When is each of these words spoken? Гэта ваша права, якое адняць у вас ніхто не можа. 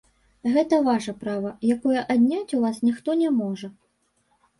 Гэта 0.53 0.77
ваша 0.87 1.11
права, 1.23 1.51
якое 1.75 1.99
адняць 2.13 2.55
у 2.61 2.61
вас 2.63 2.81
ніхто 2.87 3.09
не 3.21 3.29
можа. 3.37 3.71